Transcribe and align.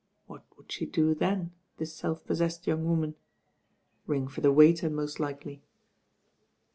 What 0.25 0.43
would 0.57 0.71
she 0.71 0.87
do 0.87 1.13
then, 1.13 1.51
this 1.77 1.93
self 1.95 2.25
possessed 2.25 2.65
young 2.65 2.85
woman? 2.85 3.13
Ring 4.07 4.27
for 4.27 4.41
the 4.41 4.51
waiter 4.51 4.89
most 4.89 5.19
likely. 5.19 5.61